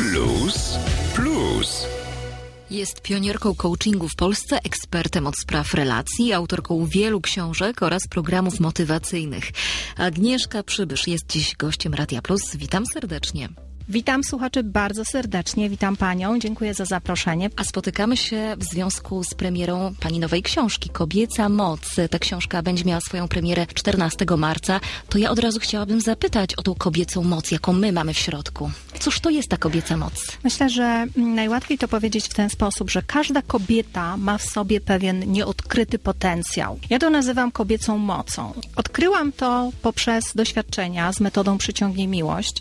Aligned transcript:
Plus, 0.00 0.78
plus. 1.14 1.86
Jest 2.70 3.02
pionierką 3.02 3.54
coachingu 3.54 4.08
w 4.08 4.16
Polsce, 4.16 4.58
ekspertem 4.64 5.26
od 5.26 5.34
spraw 5.38 5.74
relacji, 5.74 6.32
autorką 6.32 6.86
wielu 6.86 7.20
książek 7.20 7.82
oraz 7.82 8.08
programów 8.08 8.60
motywacyjnych. 8.60 9.44
Agnieszka 9.96 10.62
Przybysz 10.62 11.06
jest 11.06 11.26
dziś 11.26 11.56
gościem 11.56 11.94
Radia 11.94 12.22
Plus. 12.22 12.56
Witam 12.56 12.86
serdecznie. 12.86 13.48
Witam 13.88 14.24
słuchaczy 14.24 14.62
bardzo 14.62 15.04
serdecznie, 15.04 15.70
witam 15.70 15.96
panią, 15.96 16.38
dziękuję 16.38 16.74
za 16.74 16.84
zaproszenie. 16.84 17.50
A 17.56 17.64
spotykamy 17.64 18.16
się 18.16 18.56
w 18.58 18.64
związku 18.64 19.24
z 19.24 19.34
premierą 19.34 19.94
pani 20.00 20.18
nowej 20.18 20.42
książki 20.42 20.90
Kobieca 20.90 21.48
Moc. 21.48 21.80
Ta 22.10 22.18
książka 22.18 22.62
będzie 22.62 22.84
miała 22.84 23.00
swoją 23.00 23.28
premierę 23.28 23.66
14 23.74 24.26
marca. 24.38 24.80
To 25.08 25.18
ja 25.18 25.30
od 25.30 25.38
razu 25.38 25.60
chciałabym 25.60 26.00
zapytać 26.00 26.54
o 26.54 26.62
tą 26.62 26.74
kobiecą 26.74 27.24
moc, 27.24 27.50
jaką 27.50 27.72
my 27.72 27.92
mamy 27.92 28.14
w 28.14 28.18
środku. 28.18 28.70
Cóż 29.00 29.20
to 29.20 29.30
jest 29.30 29.48
ta 29.48 29.56
kobieca 29.56 29.96
moc? 29.96 30.12
Myślę, 30.44 30.70
że 30.70 31.06
najłatwiej 31.16 31.78
to 31.78 31.88
powiedzieć 31.88 32.24
w 32.24 32.34
ten 32.34 32.50
sposób, 32.50 32.90
że 32.90 33.02
każda 33.02 33.42
kobieta 33.42 34.16
ma 34.16 34.38
w 34.38 34.42
sobie 34.42 34.80
pewien 34.80 35.32
nieodkryty 35.32 35.98
potencjał. 35.98 36.78
Ja 36.90 36.98
to 36.98 37.10
nazywam 37.10 37.50
kobiecą 37.50 37.98
mocą. 37.98 38.52
Odkryłam 38.76 39.32
to 39.32 39.70
poprzez 39.82 40.24
doświadczenia 40.34 41.12
z 41.12 41.20
metodą 41.20 41.58
Przyciągnij 41.58 42.08
Miłość. 42.08 42.54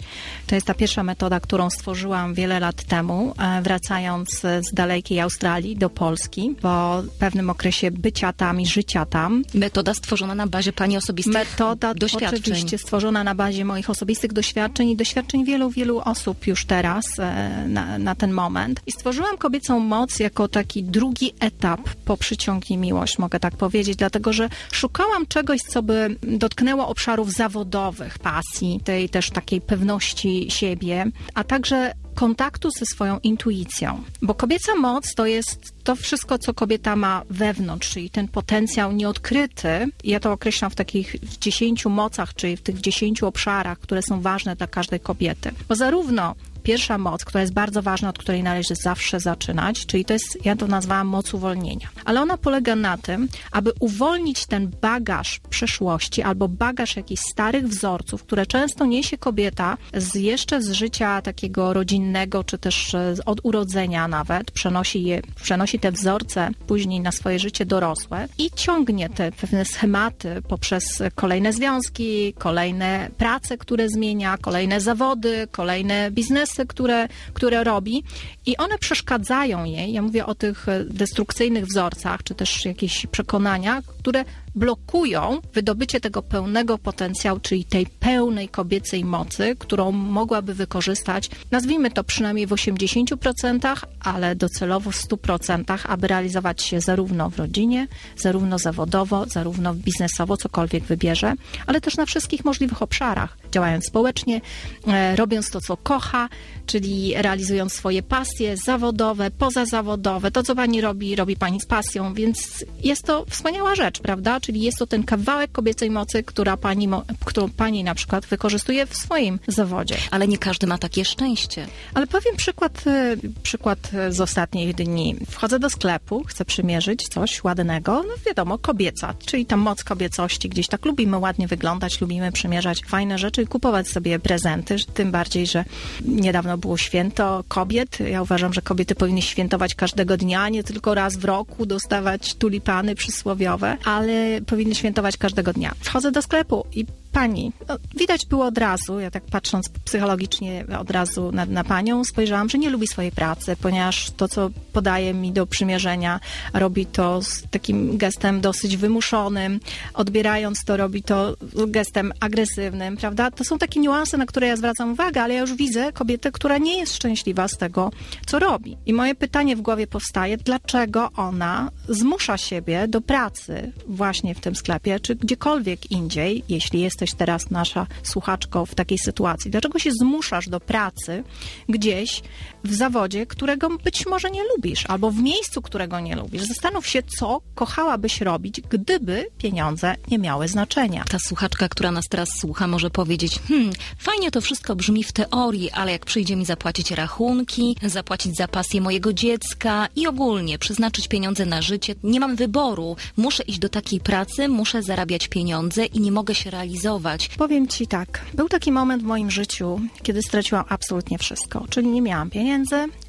To 0.47 0.55
jest 0.55 0.67
ta 0.67 0.73
pierwsza 0.73 1.03
metoda, 1.03 1.39
którą 1.39 1.69
stworzyłam 1.69 2.33
wiele 2.33 2.59
lat 2.59 2.83
temu, 2.83 3.33
e, 3.39 3.61
wracając 3.61 4.29
z 4.39 4.73
dalekiej 4.73 5.19
Australii 5.19 5.77
do 5.77 5.89
Polski, 5.89 6.55
po 6.61 7.03
pewnym 7.19 7.49
okresie 7.49 7.91
bycia 7.91 8.33
tam 8.33 8.61
i 8.61 8.65
życia 8.65 9.05
tam. 9.05 9.43
Metoda 9.53 9.93
stworzona 9.93 10.35
na 10.35 10.47
bazie 10.47 10.73
pani 10.73 10.97
osobistych 10.97 11.33
Metoda 11.33 11.93
doświadczeń. 11.93 12.39
oczywiście 12.39 12.77
stworzona 12.77 13.23
na 13.23 13.35
bazie 13.35 13.65
moich 13.65 13.89
osobistych 13.89 14.33
doświadczeń 14.33 14.89
i 14.89 14.95
doświadczeń 14.95 15.45
wielu, 15.45 15.69
wielu 15.69 15.99
osób 15.99 16.28
już 16.47 16.65
teraz 16.65 17.05
e, 17.19 17.65
na, 17.67 17.97
na 17.97 18.15
ten 18.15 18.31
moment. 18.31 18.81
I 18.87 18.91
stworzyłam 18.91 19.37
kobiecą 19.37 19.79
moc 19.79 20.19
jako 20.19 20.47
taki 20.47 20.83
drugi 20.83 21.33
etap 21.39 21.81
po 22.05 22.17
Przyciągnij 22.17 22.77
Miłość, 22.77 23.19
mogę 23.19 23.39
tak 23.39 23.57
powiedzieć, 23.57 23.95
dlatego 23.95 24.33
że 24.33 24.49
szukałam 24.71 25.27
czegoś, 25.27 25.59
co 25.61 25.83
by 25.83 26.15
dotknęło 26.21 26.87
obszarów 26.87 27.31
zawodowych, 27.31 28.19
pasji, 28.19 28.79
tej 28.83 29.09
też 29.09 29.29
takiej 29.29 29.61
pewności 29.61 30.51
siebie, 30.51 31.05
a 31.33 31.43
także 31.43 31.93
kontaktu 32.19 32.71
ze 32.71 32.85
swoją 32.85 33.19
intuicją. 33.19 34.03
Bo 34.21 34.33
kobieca 34.33 34.75
moc 34.75 35.15
to 35.15 35.25
jest 35.25 35.73
to 35.83 35.95
wszystko, 35.95 36.37
co 36.37 36.53
kobieta 36.53 36.95
ma 36.95 37.21
wewnątrz, 37.29 37.89
czyli 37.89 38.09
ten 38.09 38.27
potencjał 38.27 38.91
nieodkryty. 38.91 39.87
Ja 40.03 40.19
to 40.19 40.31
określam 40.31 40.71
w 40.71 40.75
takich 40.75 41.15
dziesięciu 41.39 41.89
mocach, 41.89 42.33
czyli 42.33 42.57
w 42.57 42.61
tych 42.61 42.81
dziesięciu 42.81 43.27
obszarach, 43.27 43.79
które 43.79 44.01
są 44.01 44.21
ważne 44.21 44.55
dla 44.55 44.67
każdej 44.67 44.99
kobiety. 44.99 45.51
Bo 45.69 45.75
zarówno 45.75 46.35
pierwsza 46.69 46.97
moc, 46.97 47.25
która 47.25 47.41
jest 47.41 47.53
bardzo 47.53 47.81
ważna, 47.81 48.09
od 48.09 48.17
której 48.17 48.43
należy 48.43 48.75
zawsze 48.75 49.19
zaczynać, 49.19 49.85
czyli 49.85 50.05
to 50.05 50.13
jest, 50.13 50.45
ja 50.45 50.55
to 50.55 50.67
nazwałam 50.67 51.07
moc 51.07 51.33
uwolnienia. 51.33 51.87
Ale 52.05 52.21
ona 52.21 52.37
polega 52.37 52.75
na 52.75 52.97
tym, 52.97 53.27
aby 53.51 53.71
uwolnić 53.79 54.45
ten 54.45 54.71
bagaż 54.81 55.39
przeszłości 55.49 56.21
albo 56.21 56.47
bagaż 56.47 56.95
jakichś 56.95 57.21
starych 57.31 57.67
wzorców, 57.67 58.23
które 58.23 58.45
często 58.45 58.85
niesie 58.85 59.17
kobieta 59.17 59.77
z 59.93 60.15
jeszcze 60.15 60.61
z 60.61 60.71
życia 60.71 61.21
takiego 61.21 61.73
rodzinnego, 61.73 62.43
czy 62.43 62.57
też 62.57 62.95
e, 62.95 63.15
od 63.25 63.39
urodzenia 63.43 64.07
nawet, 64.07 64.51
przenosi 64.51 65.03
je, 65.03 65.21
przenosi 65.41 65.79
te 65.79 65.91
wzorce 65.91 66.49
później 66.67 66.99
na 66.99 67.11
swoje 67.11 67.39
życie 67.39 67.65
dorosłe 67.65 68.27
i 68.37 68.51
ciągnie 68.55 69.09
te 69.09 69.31
pewne 69.31 69.65
schematy 69.65 70.41
poprzez 70.47 71.03
kolejne 71.15 71.53
związki, 71.53 72.33
kolejne 72.33 73.09
prace, 73.17 73.57
które 73.57 73.89
zmienia, 73.89 74.37
kolejne 74.37 74.81
zawody, 74.81 75.47
kolejne 75.51 76.11
biznesy, 76.11 76.58
które, 76.65 77.07
które 77.33 77.63
robi 77.63 78.03
i 78.45 78.57
one 78.57 78.77
przeszkadzają 78.77 79.63
jej. 79.63 79.93
Ja 79.93 80.01
mówię 80.01 80.25
o 80.25 80.35
tych 80.35 80.69
e, 80.69 80.83
destrukcyjnych 80.83 81.65
wzorcach, 81.65 82.23
czy 82.23 82.35
też 82.35 82.65
jakichś 82.65 83.05
przekonaniach, 83.05 83.83
które 83.85 84.25
blokują 84.59 85.41
wydobycie 85.53 85.99
tego 85.99 86.21
pełnego 86.21 86.77
potencjału, 86.77 87.39
czyli 87.39 87.65
tej 87.65 87.85
pełnej 87.85 88.49
kobiecej 88.49 89.05
mocy, 89.05 89.55
którą 89.59 89.91
mogłaby 89.91 90.53
wykorzystać, 90.53 91.29
nazwijmy 91.51 91.91
to 91.91 92.03
przynajmniej 92.03 92.47
w 92.47 92.49
80%, 92.49 93.75
ale 93.99 94.35
docelowo 94.35 94.91
w 94.91 94.95
100%, 94.95 95.79
aby 95.87 96.07
realizować 96.07 96.63
się 96.63 96.81
zarówno 96.81 97.29
w 97.29 97.37
rodzinie, 97.37 97.87
zarówno 98.17 98.59
zawodowo, 98.59 99.25
zarówno 99.25 99.73
biznesowo, 99.73 100.37
cokolwiek 100.37 100.83
wybierze, 100.83 101.33
ale 101.67 101.81
też 101.81 101.97
na 101.97 102.05
wszystkich 102.05 102.45
możliwych 102.45 102.81
obszarach, 102.81 103.37
działając 103.51 103.85
społecznie, 103.85 104.41
e, 104.87 105.15
robiąc 105.15 105.49
to, 105.51 105.61
co 105.61 105.77
kocha, 105.77 106.29
czyli 106.65 107.13
realizując 107.17 107.73
swoje 107.73 108.03
pasje 108.03 108.57
zawodowe, 108.57 109.31
pozazawodowe. 109.31 110.31
To, 110.31 110.43
co 110.43 110.55
pani 110.55 110.81
robi, 110.81 111.15
robi 111.15 111.35
pani 111.35 111.61
z 111.61 111.65
pasją, 111.65 112.13
więc 112.13 112.65
jest 112.83 113.03
to 113.03 113.25
wspaniała 113.29 113.75
rzecz, 113.75 113.99
prawda? 113.99 114.39
Czyli 114.49 114.61
jest 114.61 114.77
to 114.77 114.87
ten 114.87 115.03
kawałek 115.03 115.51
kobiecej 115.51 115.91
mocy, 115.91 116.23
która 116.23 116.57
pani, 116.57 116.89
którą 117.25 117.49
pani 117.49 117.83
na 117.83 117.95
przykład 117.95 118.25
wykorzystuje 118.25 118.85
w 118.85 118.97
swoim 118.97 119.39
zawodzie. 119.47 119.95
Ale 120.11 120.27
nie 120.27 120.37
każdy 120.37 120.67
ma 120.67 120.77
takie 120.77 121.05
szczęście. 121.05 121.67
Ale 121.93 122.07
powiem 122.07 122.35
przykład, 122.35 122.87
e, 122.87 123.15
przykład 123.43 123.79
z 124.09 124.21
ostatnich 124.21 124.75
dni. 124.75 125.15
Wchodzę 125.29 125.59
do 125.59 125.69
sklepu, 125.69 126.23
chcę 126.23 126.45
przymierzyć 126.45 127.07
coś 127.07 127.43
ładnego, 127.43 128.03
no 128.03 128.13
wiadomo, 128.25 128.57
kobieca, 128.57 129.13
czyli 129.25 129.45
ta 129.45 129.57
moc 129.57 129.83
kobiecości. 129.83 130.49
Gdzieś 130.49 130.67
tak 130.67 130.85
lubimy 130.85 131.17
ładnie 131.17 131.47
wyglądać, 131.47 132.01
lubimy 132.01 132.31
przymierzać 132.31 132.81
fajne 132.87 133.17
rzeczy 133.17 133.41
i 133.41 133.47
kupować 133.47 133.87
sobie 133.87 134.19
prezenty, 134.19 134.75
tym 134.93 135.11
bardziej, 135.11 135.47
że 135.47 135.65
niedawno 136.05 136.57
było 136.57 136.77
święto 136.77 137.43
kobiet. 137.47 137.99
Ja 137.99 138.21
uważam, 138.21 138.53
że 138.53 138.61
kobiety 138.61 138.95
powinny 138.95 139.21
świętować 139.21 139.75
każdego 139.75 140.17
dnia, 140.17 140.49
nie 140.49 140.63
tylko 140.63 140.93
raz 140.93 141.17
w 141.17 141.25
roku 141.25 141.65
dostawać 141.65 142.33
tulipany 142.33 142.95
przysłowiowe, 142.95 143.77
ale 143.85 144.28
powinny 144.45 144.75
świętować 144.75 145.17
każdego 145.17 145.53
dnia. 145.53 145.73
Wchodzę 145.79 146.11
do 146.11 146.21
sklepu 146.21 146.65
i 146.73 146.85
pani, 147.11 147.51
no, 147.67 147.77
widać 147.95 148.25
było 148.25 148.45
od 148.45 148.57
razu, 148.57 148.99
ja 148.99 149.11
tak 149.11 149.23
patrząc 149.23 149.69
psychologicznie 149.85 150.65
od 150.79 150.91
razu 150.91 151.31
na, 151.31 151.45
na 151.45 151.63
panią, 151.63 152.03
spojrzałam, 152.03 152.49
że 152.49 152.57
nie 152.57 152.69
lubi 152.69 152.87
swojej 152.87 153.11
pracy, 153.11 153.55
ponieważ 153.61 154.11
to, 154.11 154.27
co 154.27 154.49
podaje 154.73 155.13
mi 155.13 155.31
do 155.31 155.47
przymierzenia, 155.47 156.19
robi 156.53 156.85
to 156.85 157.21
z 157.21 157.43
takim 157.51 157.97
gestem 157.97 158.41
dosyć 158.41 158.77
wymuszonym, 158.77 159.59
odbierając 159.93 160.63
to, 160.65 160.77
robi 160.77 161.03
to 161.03 161.35
gestem 161.67 162.13
agresywnym, 162.19 162.97
prawda? 162.97 163.31
To 163.31 163.43
są 163.43 163.57
takie 163.57 163.79
niuanse, 163.79 164.17
na 164.17 164.25
które 164.25 164.47
ja 164.47 164.55
zwracam 164.55 164.91
uwagę, 164.91 165.23
ale 165.23 165.33
ja 165.33 165.41
już 165.41 165.53
widzę 165.53 165.93
kobietę, 165.93 166.31
która 166.31 166.57
nie 166.57 166.77
jest 166.77 166.95
szczęśliwa 166.95 167.47
z 167.47 167.57
tego, 167.57 167.91
co 168.25 168.39
robi. 168.39 168.77
I 168.85 168.93
moje 168.93 169.15
pytanie 169.15 169.55
w 169.55 169.61
głowie 169.61 169.87
powstaje, 169.87 170.37
dlaczego 170.37 171.09
ona 171.15 171.71
zmusza 171.89 172.37
siebie 172.37 172.87
do 172.87 173.01
pracy 173.01 173.71
właśnie 173.87 174.35
w 174.35 174.39
tym 174.39 174.55
sklepie, 174.55 174.99
czy 174.99 175.15
gdziekolwiek 175.15 175.91
indziej, 175.91 176.43
jeśli 176.49 176.81
jesteś 177.01 177.17
teraz 177.17 177.49
nasza 177.49 177.87
słuchaczko 178.03 178.65
w 178.65 178.75
takiej 178.75 178.97
sytuacji. 178.97 179.51
Dlaczego 179.51 179.79
się 179.79 179.91
zmuszasz 179.91 180.49
do 180.49 180.59
pracy 180.59 181.23
gdzieś 181.69 182.21
w 182.63 182.73
zawodzie, 182.73 183.25
którego 183.25 183.69
być 183.69 184.05
może 184.05 184.31
nie 184.31 184.43
lubisz, 184.43 184.85
albo 184.87 185.11
w 185.11 185.21
miejscu, 185.21 185.61
którego 185.61 185.99
nie 185.99 186.15
lubisz? 186.15 186.43
Zastanów 186.43 186.87
się, 186.87 187.03
co 187.19 187.41
kochałabyś 187.55 188.21
robić, 188.21 188.61
gdyby 188.61 189.27
pieniądze 189.37 189.95
nie 190.11 190.19
miały 190.19 190.47
znaczenia. 190.47 191.03
Ta 191.11 191.19
słuchaczka, 191.19 191.69
która 191.69 191.91
nas 191.91 192.07
teraz 192.09 192.29
słucha, 192.39 192.67
może 192.67 192.89
powiedzieć: 192.89 193.39
Hmm, 193.47 193.71
fajnie 193.97 194.31
to 194.31 194.41
wszystko 194.41 194.75
brzmi 194.75 195.03
w 195.03 195.11
teorii, 195.11 195.71
ale 195.71 195.91
jak 195.91 196.05
przyjdzie 196.05 196.35
mi 196.35 196.45
zapłacić 196.45 196.91
rachunki, 196.91 197.75
zapłacić 197.83 198.35
za 198.35 198.47
pasję 198.47 198.81
mojego 198.81 199.13
dziecka 199.13 199.87
i 199.95 200.07
ogólnie 200.07 200.59
przeznaczyć 200.59 201.07
pieniądze 201.07 201.45
na 201.45 201.61
życie, 201.61 201.95
nie 202.03 202.19
mam 202.19 202.35
wyboru. 202.35 202.95
Muszę 203.17 203.43
iść 203.43 203.59
do 203.59 203.69
takiej 203.69 203.99
pracy, 203.99 204.47
muszę 204.49 204.83
zarabiać 204.83 205.27
pieniądze 205.27 205.85
i 205.85 205.99
nie 205.99 206.11
mogę 206.11 206.35
się 206.35 206.49
realizować. 206.49 207.27
Powiem 207.27 207.67
ci 207.67 207.87
tak, 207.87 208.25
był 208.33 208.49
taki 208.49 208.71
moment 208.71 209.03
w 209.03 209.05
moim 209.05 209.31
życiu, 209.31 209.79
kiedy 210.03 210.21
straciłam 210.21 210.65
absolutnie 210.69 211.17
wszystko, 211.17 211.65
czyli 211.69 211.87
nie 211.87 212.01
miałam 212.01 212.29
pieniędzy, 212.29 212.48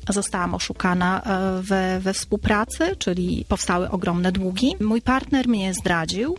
zostałam 0.09 0.55
oszukana 0.55 1.23
e, 1.23 1.63
we, 1.63 2.01
we 2.01 2.15
współpracy, 2.15 2.97
czyli 2.99 3.45
powstały 3.49 3.91
ogromne 3.91 4.33
długi. 4.33 4.75
Mój 4.81 5.03
partner 5.03 5.49
mnie 5.49 5.75
zdradził, 5.75 6.37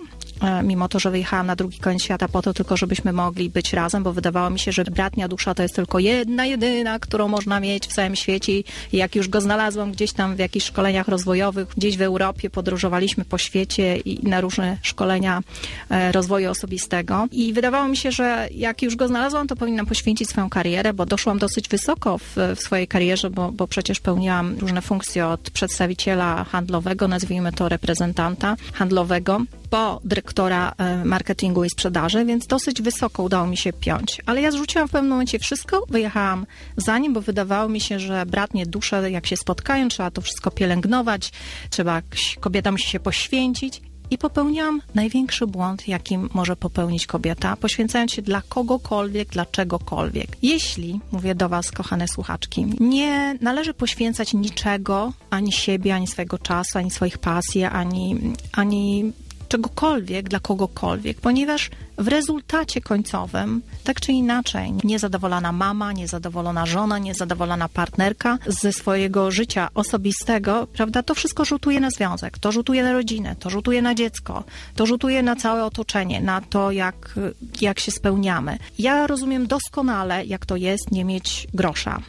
mimo 0.63 0.87
to, 0.87 0.99
że 0.99 1.11
wyjechałam 1.11 1.47
na 1.47 1.55
drugi 1.55 1.79
koniec 1.79 2.03
świata 2.03 2.27
po 2.27 2.41
to 2.41 2.53
tylko, 2.53 2.77
żebyśmy 2.77 3.13
mogli 3.13 3.49
być 3.49 3.73
razem, 3.73 4.03
bo 4.03 4.13
wydawało 4.13 4.49
mi 4.49 4.59
się, 4.59 4.71
że 4.71 4.83
bratnia 4.83 5.27
dusza 5.27 5.55
to 5.55 5.63
jest 5.63 5.75
tylko 5.75 5.99
jedna, 5.99 6.45
jedyna, 6.45 6.99
którą 6.99 7.27
można 7.27 7.59
mieć 7.59 7.87
w 7.87 7.93
całym 7.93 8.15
świecie. 8.15 8.51
I 8.51 8.65
jak 8.91 9.15
już 9.15 9.29
go 9.29 9.41
znalazłam 9.41 9.91
gdzieś 9.91 10.13
tam 10.13 10.35
w 10.35 10.39
jakichś 10.39 10.65
szkoleniach 10.65 11.07
rozwojowych, 11.07 11.67
gdzieś 11.77 11.97
w 11.97 12.01
Europie, 12.01 12.49
podróżowaliśmy 12.49 13.25
po 13.25 13.37
świecie 13.37 13.97
i 13.97 14.29
na 14.29 14.41
różne 14.41 14.77
szkolenia 14.81 15.41
e, 15.89 16.11
rozwoju 16.11 16.51
osobistego. 16.51 17.27
I 17.31 17.53
wydawało 17.53 17.87
mi 17.87 17.97
się, 17.97 18.11
że 18.11 18.47
jak 18.55 18.81
już 18.81 18.95
go 18.95 19.07
znalazłam, 19.07 19.47
to 19.47 19.55
powinnam 19.55 19.85
poświęcić 19.85 20.29
swoją 20.29 20.49
karierę, 20.49 20.93
bo 20.93 21.05
doszłam 21.05 21.39
dosyć 21.39 21.69
wysoko 21.69 22.17
w, 22.17 22.35
w 22.55 22.59
swojej 22.59 22.87
karierze, 22.87 23.29
bo, 23.29 23.51
bo 23.51 23.67
przecież 23.67 23.99
pełniłam 23.99 24.55
różne 24.59 24.81
funkcje 24.81 25.27
od 25.27 25.49
przedstawiciela 25.49 26.43
handlowego, 26.43 27.07
nazwijmy 27.07 27.51
to 27.51 27.69
reprezentanta 27.69 28.55
handlowego, 28.73 29.41
po 29.71 30.01
dyrektora 30.03 30.73
e, 30.77 31.05
marketingu 31.05 31.63
i 31.63 31.69
sprzedaży, 31.69 32.25
więc 32.25 32.47
dosyć 32.47 32.81
wysoko 32.81 33.23
udało 33.23 33.47
mi 33.47 33.57
się 33.57 33.73
piąć. 33.73 34.21
Ale 34.25 34.41
ja 34.41 34.51
zrzuciłam 34.51 34.87
w 34.87 34.91
pewnym 34.91 35.09
momencie 35.11 35.39
wszystko, 35.39 35.83
wyjechałam 35.89 36.45
za 36.77 36.97
nim, 36.97 37.13
bo 37.13 37.21
wydawało 37.21 37.69
mi 37.69 37.79
się, 37.79 37.99
że 37.99 38.25
bratnie 38.25 38.65
dusze, 38.65 39.11
jak 39.11 39.27
się 39.27 39.37
spotkają, 39.37 39.89
trzeba 39.89 40.11
to 40.11 40.21
wszystko 40.21 40.51
pielęgnować, 40.51 41.31
trzeba 41.69 42.01
kobieta 42.39 42.71
musi 42.71 42.89
się 42.89 42.99
poświęcić 42.99 43.81
i 44.09 44.17
popełniłam 44.17 44.81
największy 44.95 45.47
błąd, 45.47 45.87
jakim 45.87 46.29
może 46.33 46.55
popełnić 46.55 47.07
kobieta, 47.07 47.55
poświęcając 47.55 48.11
się 48.11 48.21
dla 48.21 48.41
kogokolwiek, 48.49 49.29
dla 49.29 49.45
czegokolwiek. 49.45 50.37
Jeśli, 50.41 50.99
mówię 51.11 51.35
do 51.35 51.49
Was, 51.49 51.71
kochane 51.71 52.07
słuchaczki, 52.07 52.65
nie 52.79 53.37
należy 53.41 53.73
poświęcać 53.73 54.33
niczego, 54.33 55.13
ani 55.29 55.51
siebie, 55.51 55.95
ani 55.95 56.07
swojego 56.07 56.37
czasu, 56.37 56.77
ani 56.77 56.91
swoich 56.91 57.17
pasji, 57.17 57.63
ani, 57.63 58.33
ani 58.51 59.13
czegokolwiek 59.51 60.29
dla 60.29 60.39
kogokolwiek, 60.39 61.21
ponieważ 61.21 61.69
w 61.97 62.07
rezultacie 62.07 62.81
końcowym, 62.81 63.61
tak 63.83 63.99
czy 63.99 64.11
inaczej, 64.11 64.73
niezadowolona 64.83 65.51
mama, 65.51 65.91
niezadowolona 65.93 66.65
żona, 66.65 66.99
niezadowolona 66.99 67.69
partnerka 67.69 68.37
ze 68.47 68.73
swojego 68.73 69.31
życia 69.31 69.69
osobistego, 69.73 70.67
prawda, 70.73 71.03
to 71.03 71.15
wszystko 71.15 71.45
rzutuje 71.45 71.79
na 71.79 71.89
związek, 71.89 72.39
to 72.39 72.51
rzutuje 72.51 72.83
na 72.83 72.93
rodzinę, 72.93 73.35
to 73.39 73.49
rzutuje 73.49 73.81
na 73.81 73.95
dziecko, 73.95 74.43
to 74.75 74.85
rzutuje 74.85 75.23
na 75.23 75.35
całe 75.35 75.65
otoczenie, 75.65 76.21
na 76.21 76.41
to, 76.41 76.71
jak, 76.71 77.15
jak 77.61 77.79
się 77.79 77.91
spełniamy. 77.91 78.57
Ja 78.79 79.07
rozumiem 79.07 79.47
doskonale, 79.47 80.25
jak 80.25 80.45
to 80.45 80.55
jest 80.55 80.91
nie 80.91 81.05
mieć 81.05 81.47
grosza 81.53 82.01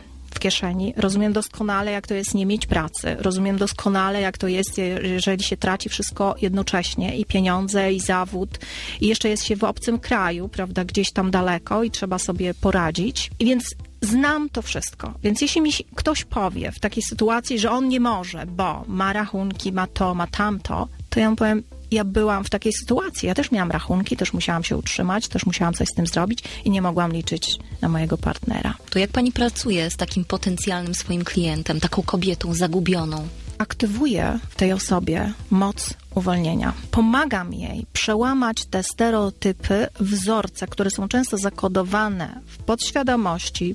kieszeni. 0.43 0.95
Rozumiem 0.97 1.33
doskonale, 1.33 1.93
jak 1.93 2.07
to 2.07 2.15
jest 2.15 2.35
nie 2.35 2.47
mieć 2.47 2.67
pracy. 2.67 3.17
Rozumiem 3.19 3.57
doskonale, 3.59 4.21
jak 4.21 4.39
to 4.39 4.49
jest, 4.49 4.81
jeżeli 5.03 5.43
się 5.43 5.57
traci 5.57 5.89
wszystko 5.89 6.35
jednocześnie 6.43 7.17
i 7.17 7.25
pieniądze, 7.25 7.93
i 7.93 8.01
zawód, 8.01 8.59
i 9.01 9.07
jeszcze 9.07 9.29
jest 9.29 9.45
się 9.45 9.57
w 9.57 9.65
obcym 9.65 9.99
kraju, 9.99 10.49
prawda, 10.49 10.85
gdzieś 10.85 11.13
tam 11.13 11.31
daleko 11.31 11.83
i 11.83 11.91
trzeba 11.91 12.19
sobie 12.19 12.55
poradzić. 12.55 13.31
I 13.39 13.45
więc 13.45 13.75
znam 14.01 14.49
to 14.49 14.63
wszystko. 14.63 15.15
Więc 15.23 15.41
jeśli 15.41 15.61
mi 15.61 15.71
ktoś 15.95 16.25
powie 16.25 16.73
w 16.73 16.81
takiej 16.81 17.03
sytuacji, 17.03 17.59
że 17.59 17.71
on 17.71 17.89
nie 17.89 18.01
może, 18.01 18.47
bo 18.47 18.85
ma 18.87 19.13
rachunki, 19.13 19.73
ma 19.73 19.87
to, 19.87 20.15
ma 20.15 20.27
tamto, 20.27 20.89
to 21.11 21.21
ja 21.21 21.31
mu 21.31 21.37
powiem, 21.37 21.63
ja 21.93 22.05
byłam 22.05 22.45
w 22.45 22.51
takiej 22.51 22.73
sytuacji. 22.73 23.29
Ja 23.29 23.35
też 23.35 23.51
miałam 23.51 23.71
rachunki, 23.71 24.17
też 24.17 24.33
musiałam 24.33 24.65
się 24.65 24.77
utrzymać, 24.77 25.29
też 25.29 25.47
musiałam 25.47 25.75
coś 25.75 25.89
z 25.89 25.95
tym 25.95 26.07
zrobić 26.07 26.45
i 26.65 26.71
nie 26.71 26.83
mogłam 26.83 27.13
liczyć 27.13 27.59
na 27.81 27.89
mojego 27.89 28.19
partnera. 28.19 28.75
To 28.91 28.99
jak 28.99 29.11
pani 29.11 29.33
pracuje 29.33 29.91
z 29.91 29.97
takim 29.97 30.25
potencjalnym 30.25 30.95
swoim 30.95 31.25
klientem, 31.25 31.81
taką 31.81 32.03
kobietą 32.03 32.55
zagubioną? 32.55 33.29
Aktywuję 33.59 34.39
w 34.51 34.55
tej 34.55 34.73
osobie 34.73 35.33
moc 35.51 35.95
uwolnienia. 36.15 36.73
Pomagam 36.91 37.55
jej 37.55 37.87
przełamać 37.93 38.65
te 38.65 38.83
stereotypy, 38.83 39.87
wzorce, 40.01 40.67
które 40.67 40.91
są 40.91 41.09
często 41.09 41.39
zakodowane 41.39 42.41
w 42.47 42.59
podświadomości, 42.59 43.75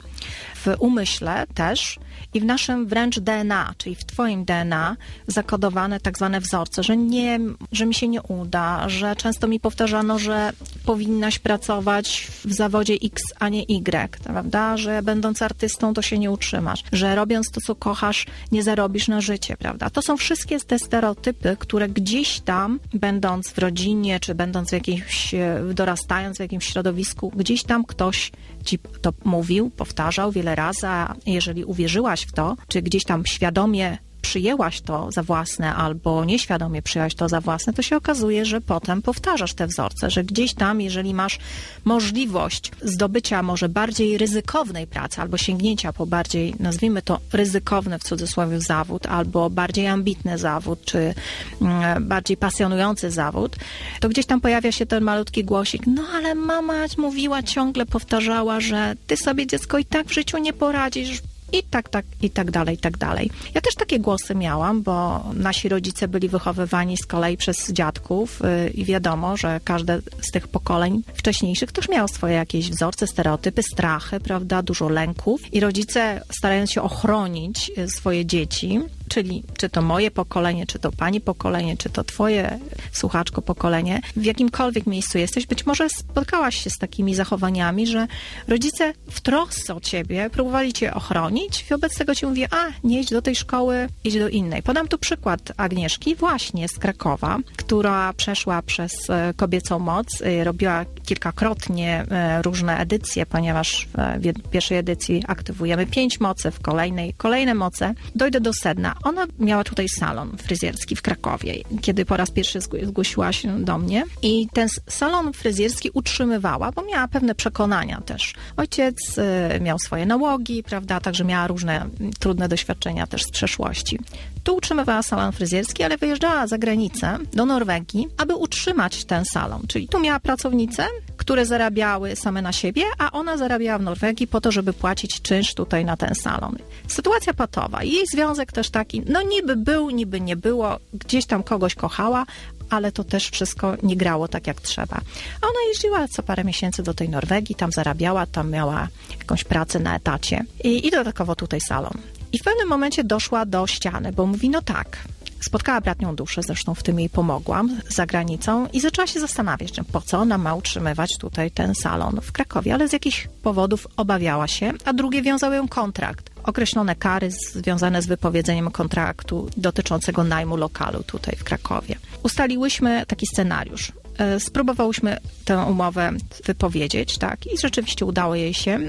w 0.55 0.75
umyśle 0.79 1.47
też 1.53 1.99
i 2.33 2.41
w 2.41 2.45
naszym 2.45 2.87
wręcz 2.87 3.19
DNA, 3.19 3.73
czyli 3.77 3.95
w 3.95 4.05
Twoim 4.05 4.45
DNA, 4.45 4.97
zakodowane 5.27 5.99
tak 5.99 6.17
zwane 6.17 6.39
wzorce, 6.39 6.83
że 6.83 6.97
nie, 6.97 7.39
że 7.71 7.85
mi 7.85 7.93
się 7.93 8.07
nie 8.07 8.21
uda, 8.21 8.89
że 8.89 9.15
często 9.15 9.47
mi 9.47 9.59
powtarzano, 9.59 10.19
że 10.19 10.53
powinnaś 10.85 11.39
pracować 11.39 12.27
w 12.45 12.53
zawodzie 12.53 12.93
X, 12.93 13.23
a 13.39 13.49
nie 13.49 13.63
Y, 13.63 14.23
prawda? 14.23 14.77
Że 14.77 15.01
będąc 15.01 15.41
artystą 15.41 15.93
to 15.93 16.01
się 16.01 16.17
nie 16.17 16.31
utrzymasz, 16.31 16.83
że 16.91 17.15
robiąc 17.15 17.51
to, 17.51 17.61
co 17.61 17.75
kochasz, 17.75 18.25
nie 18.51 18.63
zarobisz 18.63 19.07
na 19.07 19.21
życie, 19.21 19.57
prawda? 19.57 19.89
To 19.89 20.01
są 20.01 20.17
wszystkie 20.17 20.59
te 20.59 20.79
stereotypy, 20.79 21.57
które 21.59 21.89
gdzieś 21.89 22.26
tam, 22.39 22.79
będąc 22.93 23.49
w 23.49 23.57
rodzinie, 23.57 24.19
czy 24.19 24.35
będąc 24.35 24.69
w 24.69 24.73
jakimś, 24.73 25.35
dorastając 25.73 26.37
w 26.37 26.39
jakimś 26.39 26.65
środowisku, 26.65 27.31
gdzieś 27.35 27.63
tam 27.63 27.85
ktoś 27.85 28.31
ci 28.65 28.79
to 29.01 29.13
mówił, 29.23 29.69
powtarzał 29.69 30.31
wiele 30.31 30.55
razy, 30.55 30.87
a 30.87 31.15
jeżeli 31.25 31.65
uwierzyłaś 31.65 32.21
w 32.21 32.31
to, 32.31 32.55
czy 32.67 32.81
gdzieś 32.81 33.03
tam 33.03 33.25
świadomie 33.25 33.97
przyjęłaś 34.27 34.81
to 34.81 35.11
za 35.11 35.23
własne 35.23 35.75
albo 35.75 36.25
nieświadomie 36.25 36.81
przyjęłaś 36.81 37.15
to 37.15 37.29
za 37.29 37.41
własne, 37.41 37.73
to 37.73 37.81
się 37.81 37.97
okazuje, 37.97 38.45
że 38.45 38.61
potem 38.61 39.01
powtarzasz 39.01 39.53
te 39.53 39.67
wzorce, 39.67 40.09
że 40.09 40.23
gdzieś 40.23 40.53
tam, 40.53 40.81
jeżeli 40.81 41.13
masz 41.13 41.39
możliwość 41.85 42.71
zdobycia 42.81 43.43
może 43.43 43.69
bardziej 43.69 44.17
ryzykownej 44.17 44.87
pracy 44.87 45.21
albo 45.21 45.37
sięgnięcia 45.37 45.93
po 45.93 46.05
bardziej, 46.05 46.55
nazwijmy 46.59 47.01
to 47.01 47.19
ryzykowny 47.33 47.99
w 47.99 48.03
cudzysłowie 48.03 48.61
zawód, 48.61 49.05
albo 49.05 49.49
bardziej 49.49 49.87
ambitny 49.87 50.37
zawód, 50.37 50.85
czy 50.85 51.13
mm, 51.61 52.07
bardziej 52.07 52.37
pasjonujący 52.37 53.11
zawód, 53.11 53.55
to 53.99 54.09
gdzieś 54.09 54.25
tam 54.25 54.41
pojawia 54.41 54.71
się 54.71 54.85
ten 54.85 55.03
malutki 55.03 55.43
głosik, 55.43 55.87
no 55.87 56.03
ale 56.13 56.35
mama 56.35 56.85
mówiła, 56.97 57.43
ciągle 57.43 57.85
powtarzała, 57.85 58.59
że 58.59 58.95
ty 59.07 59.17
sobie 59.17 59.47
dziecko 59.47 59.77
i 59.77 59.85
tak 59.85 60.07
w 60.07 60.13
życiu 60.13 60.37
nie 60.37 60.53
poradzisz, 60.53 61.21
i 61.53 61.63
tak, 61.63 61.89
tak, 61.89 62.05
i 62.21 62.29
tak 62.29 62.51
dalej, 62.51 62.75
i 62.75 62.77
tak 62.77 62.97
dalej. 62.97 63.29
Ja 63.55 63.61
też 63.61 63.75
takie 63.75 63.99
głosy 63.99 64.35
miałam, 64.35 64.81
bo 64.81 65.23
nasi 65.33 65.69
rodzice 65.69 66.07
byli 66.07 66.29
wychowywani 66.29 66.97
z 66.97 67.05
kolei 67.05 67.37
przez 67.37 67.71
dziadków 67.71 68.39
yy, 68.39 68.69
i 68.69 68.85
wiadomo, 68.85 69.37
że 69.37 69.59
każde 69.63 70.01
z 70.21 70.31
tych 70.31 70.47
pokoleń 70.47 71.03
wcześniejszych 71.13 71.71
też 71.71 71.89
miało 71.89 72.07
swoje 72.07 72.33
jakieś 72.33 72.69
wzorce, 72.69 73.07
stereotypy, 73.07 73.63
strachy, 73.63 74.19
prawda, 74.19 74.61
dużo 74.61 74.89
lęków 74.89 75.53
i 75.53 75.59
rodzice 75.59 76.21
starając 76.31 76.71
się 76.71 76.81
ochronić 76.81 77.71
y, 77.77 77.87
swoje 77.87 78.25
dzieci, 78.25 78.79
czyli 79.09 79.43
czy 79.57 79.69
to 79.69 79.81
moje 79.81 80.11
pokolenie, 80.11 80.65
czy 80.65 80.79
to 80.79 80.91
pani 80.91 81.21
pokolenie, 81.21 81.77
czy 81.77 81.89
to 81.89 82.03
twoje 82.03 82.59
słuchaczko 82.91 83.41
pokolenie, 83.41 84.01
w 84.15 84.25
jakimkolwiek 84.25 84.87
miejscu 84.87 85.17
jesteś, 85.17 85.45
być 85.45 85.65
może 85.65 85.89
spotkałaś 85.89 86.63
się 86.63 86.69
z 86.69 86.77
takimi 86.77 87.15
zachowaniami, 87.15 87.87
że 87.87 88.07
rodzice 88.47 88.93
w 89.11 89.21
trosce 89.21 89.75
o 89.75 89.79
ciebie 89.79 90.29
próbowali 90.29 90.73
cię 90.73 90.93
ochronić, 90.93 91.65
wobec 91.69 91.97
tego 91.97 92.15
ci 92.15 92.25
mówię, 92.25 92.47
a 92.51 92.65
nie 92.83 93.01
idź 93.01 93.09
do 93.09 93.21
tej 93.21 93.35
szkoły, 93.35 93.87
idź 94.03 94.19
do 94.19 94.29
innej. 94.29 94.63
Podam 94.63 94.87
tu 94.87 94.97
przykład 94.97 95.51
Agnieszki, 95.57 96.15
właśnie 96.15 96.67
z 96.67 96.79
Krakowa, 96.79 97.37
która 97.57 98.13
przeszła 98.13 98.61
przez 98.61 99.09
e, 99.09 99.33
kobiecą 99.35 99.79
moc, 99.79 100.21
e, 100.21 100.43
robiła 100.43 100.85
kilkakrotnie 101.05 102.05
e, 102.11 102.41
różne 102.41 102.77
edycje, 102.77 103.25
ponieważ 103.25 103.87
w 103.95 104.49
pierwszej 104.49 104.77
edycji 104.77 105.23
aktywujemy 105.27 105.85
pięć 105.85 106.19
mocy, 106.19 106.51
w 106.51 106.59
kolejnej 106.59 107.13
kolejne 107.13 107.55
moce. 107.55 107.93
Dojdę 108.15 108.41
do 108.41 108.53
sedna. 108.53 108.95
Ona 109.03 109.25
miała 109.39 109.63
tutaj 109.63 109.89
salon 109.89 110.37
fryzjerski 110.37 110.95
w 110.95 111.01
Krakowie, 111.01 111.53
kiedy 111.81 112.05
po 112.05 112.17
raz 112.17 112.31
pierwszy 112.31 112.59
zgłosiła 112.83 113.33
się 113.33 113.63
do 113.65 113.77
mnie 113.77 114.03
i 114.21 114.47
ten 114.53 114.67
salon 114.89 115.33
fryzjerski 115.33 115.89
utrzymywała, 115.93 116.71
bo 116.71 116.81
miała 116.81 117.07
pewne 117.07 117.35
przekonania 117.35 118.01
też. 118.01 118.33
Ojciec 118.57 119.17
y, 119.55 119.59
miał 119.59 119.79
swoje 119.79 120.05
nałogi, 120.05 120.63
prawda, 120.63 120.99
także 120.99 121.23
miała 121.23 121.47
różne 121.47 121.89
trudne 122.19 122.47
doświadczenia 122.47 123.07
też 123.07 123.23
z 123.23 123.31
przeszłości. 123.31 123.99
Tu 124.47 124.55
utrzymywała 124.55 125.03
salon 125.03 125.31
fryzjerski, 125.31 125.83
ale 125.83 125.97
wyjeżdżała 125.97 126.47
za 126.47 126.57
granicę 126.57 127.17
do 127.33 127.45
Norwegii, 127.45 128.07
aby 128.17 128.35
utrzymać 128.35 129.05
ten 129.05 129.25
salon. 129.25 129.61
Czyli 129.67 129.87
tu 129.87 129.99
miała 129.99 130.19
pracownice, 130.19 130.87
które 131.17 131.45
zarabiały 131.45 132.15
same 132.15 132.41
na 132.41 132.51
siebie, 132.51 132.83
a 132.97 133.11
ona 133.11 133.37
zarabiała 133.37 133.79
w 133.79 133.81
Norwegii 133.81 134.27
po 134.27 134.41
to, 134.41 134.51
żeby 134.51 134.73
płacić 134.73 135.21
czynsz 135.21 135.53
tutaj 135.53 135.85
na 135.85 135.97
ten 135.97 136.15
salon. 136.15 136.55
Sytuacja 136.87 137.33
patowa. 137.33 137.83
Jej 137.83 138.05
związek 138.13 138.51
też 138.51 138.69
taki, 138.69 139.01
no 139.09 139.21
niby 139.21 139.55
był, 139.55 139.89
niby 139.89 140.21
nie 140.21 140.35
było, 140.35 140.79
gdzieś 140.93 141.25
tam 141.25 141.43
kogoś 141.43 141.75
kochała, 141.75 142.25
ale 142.69 142.91
to 142.91 143.03
też 143.03 143.29
wszystko 143.29 143.75
nie 143.83 143.95
grało 143.95 144.27
tak 144.27 144.47
jak 144.47 144.61
trzeba. 144.61 144.97
A 145.41 145.47
ona 145.47 145.59
jeździła 145.69 146.07
co 146.07 146.23
parę 146.23 146.43
miesięcy 146.43 146.83
do 146.83 146.93
tej 146.93 147.09
Norwegii, 147.09 147.55
tam 147.55 147.71
zarabiała, 147.71 148.25
tam 148.25 148.51
miała 148.51 148.87
jakąś 149.19 149.43
pracę 149.43 149.79
na 149.79 149.95
etacie 149.95 150.43
i, 150.63 150.87
i 150.87 150.91
dodatkowo 150.91 151.35
tutaj 151.35 151.61
salon. 151.61 151.97
I 152.33 152.39
w 152.39 152.43
pewnym 152.43 152.67
momencie 152.67 153.03
doszła 153.03 153.45
do 153.45 153.67
ściany, 153.67 154.11
bo 154.11 154.25
mówi, 154.25 154.49
no 154.49 154.61
tak, 154.61 154.97
Spotkała 155.41 155.81
bratnią 155.81 156.15
duszę, 156.15 156.43
zresztą 156.43 156.75
w 156.75 156.83
tym 156.83 156.99
jej 156.99 157.09
pomogłam 157.09 157.79
za 157.89 158.05
granicą 158.05 158.67
i 158.73 158.79
zaczęła 158.79 159.07
się 159.07 159.19
zastanawiać, 159.19 159.71
po 159.91 160.01
co 160.01 160.17
ona 160.17 160.37
ma 160.37 160.55
utrzymywać 160.55 161.17
tutaj 161.17 161.51
ten 161.51 161.75
salon 161.75 162.21
w 162.21 162.31
Krakowie, 162.31 162.73
ale 162.73 162.87
z 162.87 162.93
jakichś 162.93 163.27
powodów 163.43 163.87
obawiała 163.97 164.47
się, 164.47 164.73
a 164.85 164.93
drugie 164.93 165.21
wiązały 165.21 165.55
ją 165.55 165.67
kontrakt. 165.67 166.29
Określone 166.43 166.95
kary 166.95 167.31
związane 167.31 168.01
z 168.01 168.07
wypowiedzeniem 168.07 168.71
kontraktu 168.71 169.49
dotyczącego 169.57 170.23
najmu 170.23 170.57
lokalu 170.57 171.03
tutaj 171.03 171.35
w 171.35 171.43
Krakowie. 171.43 171.95
Ustaliłyśmy 172.23 173.05
taki 173.05 173.27
scenariusz 173.27 173.91
spróbowałyśmy 174.39 175.17
tę 175.45 175.57
umowę 175.59 176.11
wypowiedzieć, 176.45 177.17
tak, 177.17 177.45
i 177.47 177.57
rzeczywiście 177.57 178.05
udało 178.05 178.35
jej 178.35 178.53
się 178.53 178.79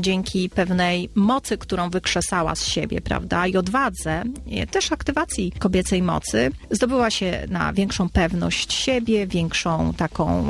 dzięki 0.00 0.50
pewnej 0.50 1.10
mocy, 1.14 1.58
którą 1.58 1.90
wykrzesała 1.90 2.54
z 2.54 2.66
siebie, 2.66 3.00
prawda, 3.00 3.46
i 3.46 3.56
odwadze, 3.56 4.22
i 4.46 4.66
też 4.66 4.92
aktywacji 4.92 5.52
kobiecej 5.58 6.02
mocy, 6.02 6.50
zdobyła 6.70 7.10
się 7.10 7.46
na 7.48 7.72
większą 7.72 8.08
pewność 8.08 8.72
siebie, 8.72 9.26
większą 9.26 9.92
taką 9.94 10.46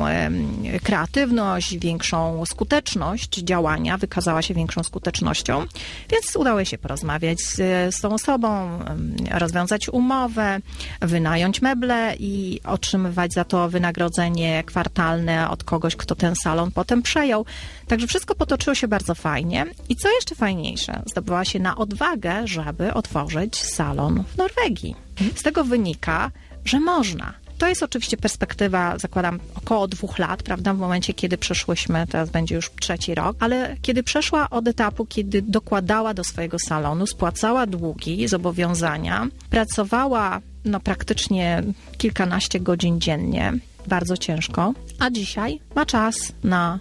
kreatywność, 0.83 1.77
większą 1.77 2.45
skuteczność 2.45 3.29
działania, 3.29 3.97
wykazała 3.97 4.41
się 4.41 4.53
większą 4.53 4.83
skutecznością, 4.83 5.65
więc 6.09 6.35
udało 6.35 6.65
się 6.65 6.77
porozmawiać 6.77 7.41
z, 7.41 7.55
z 7.95 8.01
tą 8.01 8.13
osobą, 8.13 8.79
rozwiązać 9.31 9.89
umowę, 9.89 10.59
wynająć 11.01 11.61
meble 11.61 12.15
i 12.19 12.59
otrzymywać 12.65 13.33
za 13.33 13.43
to 13.43 13.69
wynagrodzenie 13.69 14.28
kwartalne 14.65 15.49
od 15.49 15.63
kogoś, 15.63 15.95
kto 15.95 16.15
ten 16.15 16.35
salon 16.35 16.71
potem 16.71 17.01
przejął. 17.01 17.45
Także 17.87 18.07
wszystko 18.07 18.35
potoczyło 18.35 18.75
się 18.75 18.87
bardzo 18.87 19.15
fajnie. 19.15 19.65
I 19.89 19.95
co 19.95 20.09
jeszcze 20.09 20.35
fajniejsze, 20.35 21.01
zdobyła 21.11 21.45
się 21.45 21.59
na 21.59 21.77
odwagę, 21.77 22.47
żeby 22.47 22.93
otworzyć 22.93 23.63
salon 23.63 24.23
w 24.33 24.37
Norwegii. 24.37 24.95
Z 25.35 25.43
tego 25.43 25.63
wynika, 25.63 26.31
że 26.65 26.79
można. 26.79 27.33
To 27.57 27.67
jest 27.67 27.83
oczywiście 27.83 28.17
perspektywa, 28.17 28.97
zakładam, 28.97 29.39
około 29.55 29.87
dwóch 29.87 30.19
lat, 30.19 30.43
prawda, 30.43 30.73
w 30.73 30.77
momencie, 30.77 31.13
kiedy 31.13 31.37
przeszłyśmy, 31.37 32.07
teraz 32.07 32.29
będzie 32.29 32.55
już 32.55 32.71
trzeci 32.79 33.15
rok, 33.15 33.37
ale 33.39 33.77
kiedy 33.81 34.03
przeszła 34.03 34.49
od 34.49 34.67
etapu, 34.67 35.05
kiedy 35.05 35.41
dokładała 35.41 36.13
do 36.13 36.23
swojego 36.23 36.57
salonu, 36.59 37.07
spłacała 37.07 37.65
długi, 37.65 38.27
zobowiązania, 38.27 39.27
pracowała 39.49 40.41
no 40.65 40.79
praktycznie 40.79 41.63
kilkanaście 41.97 42.59
godzin 42.59 43.01
dziennie, 43.01 43.53
bardzo 43.89 44.17
ciężko, 44.17 44.73
a 44.99 45.09
dzisiaj 45.09 45.59
ma 45.75 45.85
czas 45.85 46.15
na 46.43 46.79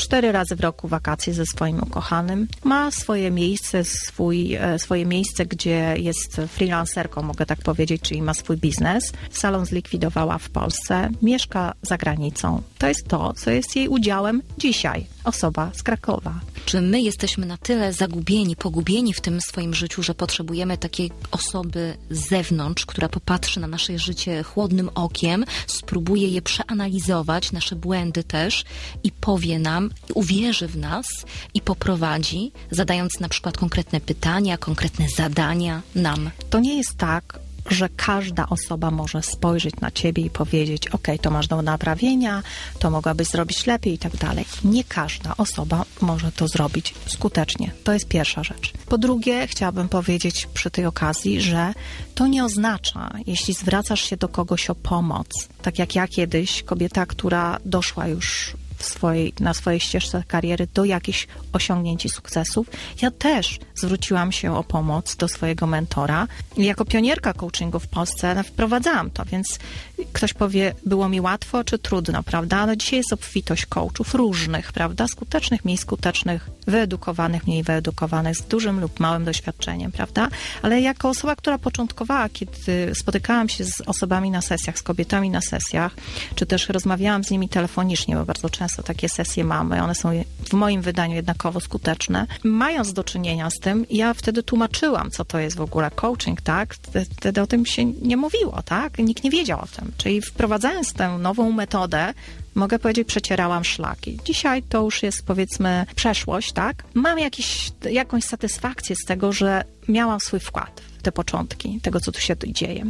cztery 0.00 0.32
razy 0.32 0.56
w 0.56 0.60
roku 0.60 0.88
wakacje 0.88 1.34
ze 1.34 1.46
swoim 1.46 1.82
ukochanym. 1.82 2.48
Ma 2.64 2.90
swoje 2.90 3.30
miejsce, 3.30 3.84
swój, 3.84 4.54
e, 4.54 4.78
swoje 4.78 5.06
miejsce, 5.06 5.46
gdzie 5.46 5.94
jest 5.98 6.40
freelancerką, 6.48 7.22
mogę 7.22 7.46
tak 7.46 7.58
powiedzieć, 7.58 8.02
czyli 8.02 8.22
ma 8.22 8.34
swój 8.34 8.56
biznes. 8.56 9.12
Salon 9.30 9.66
zlikwidowała 9.66 10.38
w 10.38 10.48
Polsce, 10.50 11.10
mieszka 11.22 11.72
za 11.82 11.96
granicą. 11.96 12.62
To 12.78 12.88
jest 12.88 13.08
to, 13.08 13.32
co 13.32 13.50
jest 13.50 13.76
jej 13.76 13.88
udziałem 13.88 14.42
dzisiaj. 14.58 15.06
Osoba 15.24 15.70
z 15.74 15.82
Krakowa. 15.82 16.40
Czy 16.64 16.80
my 16.80 17.00
jesteśmy 17.00 17.46
na 17.46 17.56
tyle 17.56 17.92
zagubieni, 17.92 18.56
pogubieni 18.56 19.14
w 19.14 19.20
tym 19.20 19.40
swoim 19.40 19.74
życiu, 19.74 20.02
że 20.02 20.14
potrzebujemy 20.14 20.78
takiej 20.78 21.10
osoby 21.30 21.96
z 22.10 22.28
zewnątrz, 22.28 22.86
która 22.86 23.08
popatrzy 23.08 23.60
na 23.60 23.66
nasze 23.66 23.98
życie 23.98 24.42
chłodnym 24.42 24.90
okiem, 24.94 25.44
spróbuje 25.66 26.28
je 26.28 26.42
przeanalizować, 26.42 27.52
nasze 27.52 27.76
błędy 27.76 28.24
też 28.24 28.64
i 29.02 29.12
powie 29.12 29.58
nam, 29.58 29.90
uwierzy 30.14 30.68
w 30.68 30.76
nas 30.76 31.06
i 31.54 31.60
poprowadzi, 31.60 32.52
zadając 32.70 33.20
na 33.20 33.28
przykład 33.28 33.58
konkretne 33.58 34.00
pytania, 34.00 34.58
konkretne 34.58 35.06
zadania 35.16 35.82
nam? 35.94 36.30
To 36.50 36.60
nie 36.60 36.76
jest 36.76 36.96
tak, 36.96 37.38
że 37.70 37.88
każda 37.88 38.48
osoba 38.48 38.90
może 38.90 39.22
spojrzeć 39.22 39.74
na 39.80 39.90
ciebie 39.90 40.22
i 40.22 40.30
powiedzieć: 40.30 40.88
OK, 40.88 41.06
to 41.22 41.30
masz 41.30 41.48
do 41.48 41.62
naprawienia, 41.62 42.42
to 42.78 42.90
mogłabyś 42.90 43.28
zrobić 43.28 43.66
lepiej 43.66 43.94
i 43.94 43.98
tak 43.98 44.16
dalej. 44.16 44.44
Nie 44.64 44.84
każda 44.84 45.36
osoba 45.36 45.84
może 46.00 46.32
to 46.32 46.48
zrobić 46.48 46.94
skutecznie. 47.06 47.70
To 47.84 47.92
jest 47.92 48.08
pierwsza 48.08 48.44
rzecz. 48.44 48.72
Po 48.88 48.98
drugie, 48.98 49.46
chciałabym 49.46 49.88
powiedzieć 49.88 50.48
przy 50.54 50.70
tej 50.70 50.86
okazji, 50.86 51.40
że 51.40 51.72
to 52.14 52.26
nie 52.26 52.44
oznacza, 52.44 53.10
jeśli 53.26 53.54
zwracasz 53.54 54.02
się 54.02 54.16
do 54.16 54.28
kogoś 54.28 54.70
o 54.70 54.74
pomoc, 54.74 55.48
tak 55.62 55.78
jak 55.78 55.94
ja 55.94 56.08
kiedyś, 56.08 56.62
kobieta, 56.62 57.06
która 57.06 57.58
doszła 57.64 58.08
już 58.08 58.56
swojej, 58.84 59.32
na 59.40 59.54
swojej 59.54 59.80
ścieżce 59.80 60.22
kariery 60.28 60.68
do 60.74 60.84
jakichś 60.84 61.26
osiągnięć 61.52 62.04
i 62.04 62.08
sukcesów. 62.08 62.66
Ja 63.02 63.10
też 63.10 63.58
zwróciłam 63.74 64.32
się 64.32 64.56
o 64.56 64.64
pomoc 64.64 65.16
do 65.16 65.28
swojego 65.28 65.66
mentora. 65.66 66.26
Jako 66.56 66.84
pionierka 66.84 67.32
coachingu 67.32 67.80
w 67.80 67.88
Polsce 67.88 68.44
wprowadzałam 68.44 69.10
to, 69.10 69.24
więc 69.24 69.58
ktoś 70.12 70.32
powie, 70.32 70.74
było 70.86 71.08
mi 71.08 71.20
łatwo 71.20 71.64
czy 71.64 71.78
trudno, 71.78 72.22
prawda? 72.22 72.66
No 72.66 72.76
dzisiaj 72.76 72.98
jest 72.98 73.12
obfitość 73.12 73.66
coachów 73.66 74.14
różnych, 74.14 74.72
prawda? 74.72 75.08
Skutecznych, 75.08 75.64
mniej 75.64 75.78
skutecznych, 75.78 76.50
wyedukowanych, 76.66 77.46
mniej 77.46 77.62
wyedukowanych, 77.62 78.36
z 78.36 78.42
dużym 78.42 78.80
lub 78.80 79.00
małym 79.00 79.24
doświadczeniem, 79.24 79.92
prawda? 79.92 80.28
Ale 80.62 80.80
jako 80.80 81.08
osoba, 81.08 81.36
która 81.36 81.58
początkowała, 81.58 82.28
kiedy 82.28 82.92
spotykałam 82.94 83.48
się 83.48 83.64
z 83.64 83.80
osobami 83.86 84.30
na 84.30 84.42
sesjach, 84.42 84.78
z 84.78 84.82
kobietami 84.82 85.30
na 85.30 85.40
sesjach, 85.40 85.96
czy 86.34 86.46
też 86.46 86.68
rozmawiałam 86.68 87.24
z 87.24 87.30
nimi 87.30 87.48
telefonicznie, 87.48 88.16
bo 88.16 88.24
bardzo 88.24 88.50
często 88.50 88.82
takie 88.82 89.08
sesje 89.08 89.44
mamy, 89.44 89.82
one 89.82 89.94
są 89.94 90.10
w 90.48 90.52
moim 90.52 90.82
wydaniu 90.82 91.14
jednakowo 91.14 91.60
skuteczne. 91.60 92.26
Mając 92.44 92.92
do 92.92 93.04
czynienia 93.04 93.50
z 93.50 93.58
tym, 93.60 93.86
ja 93.90 94.14
wtedy 94.14 94.42
tłumaczyłam, 94.42 95.10
co 95.10 95.24
to 95.24 95.38
jest 95.38 95.56
w 95.56 95.60
ogóle 95.60 95.90
coaching, 95.90 96.40
tak? 96.40 96.74
Wtedy 97.16 97.42
o 97.42 97.46
tym 97.46 97.66
się 97.66 97.84
nie 97.84 98.16
mówiło, 98.16 98.62
tak? 98.62 98.98
Nikt 98.98 99.24
nie 99.24 99.30
wiedział 99.30 99.60
o 99.60 99.66
tym. 99.66 99.89
Czyli 99.96 100.22
wprowadzając 100.22 100.92
tę 100.92 101.18
nową 101.18 101.52
metodę, 101.52 102.14
mogę 102.54 102.78
powiedzieć, 102.78 103.08
przecierałam 103.08 103.64
szlaki. 103.64 104.18
Dzisiaj 104.24 104.62
to 104.62 104.82
już 104.82 105.02
jest 105.02 105.26
powiedzmy 105.26 105.86
przeszłość, 105.96 106.52
tak? 106.52 106.84
Mam 106.94 107.18
jakiś, 107.18 107.72
jakąś 107.90 108.24
satysfakcję 108.24 108.96
z 108.96 109.04
tego, 109.04 109.32
że 109.32 109.64
miałam 109.88 110.20
swój 110.20 110.40
wkład 110.40 110.80
w 110.98 111.02
te 111.02 111.12
początki 111.12 111.80
tego, 111.82 112.00
co 112.00 112.12
tu 112.12 112.20
się 112.20 112.36
dzieje. 112.46 112.84